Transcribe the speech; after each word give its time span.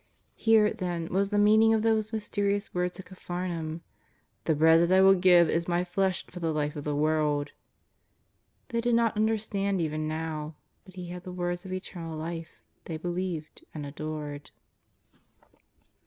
Here, 0.33 0.73
then, 0.73 1.09
was 1.09 1.29
the 1.29 1.37
meaning 1.37 1.75
of 1.75 1.83
those 1.83 2.11
mysterious 2.11 2.73
words 2.73 2.99
at 2.99 3.05
Capharnaum:" 3.05 3.83
The 4.45 4.55
bread 4.55 4.79
that 4.81 4.91
I 4.91 4.99
will 4.99 5.13
give 5.13 5.47
is 5.47 5.67
My 5.67 5.83
flesh 5.83 6.25
for 6.25 6.39
the 6.39 6.51
life 6.51 6.75
of 6.75 6.85
the 6.85 6.95
world." 6.95 7.51
They 8.69 8.81
did 8.81 8.95
not 8.95 9.15
under 9.15 9.37
stand 9.37 9.79
even 9.79 10.07
now, 10.07 10.55
but 10.85 10.95
He 10.95 11.09
had 11.09 11.21
the 11.21 11.31
words 11.31 11.65
of 11.65 11.71
eternal 11.71 12.17
life; 12.17 12.63
they 12.85 12.97
believed, 12.97 13.63
and 13.75 13.85
adored. 13.85 14.49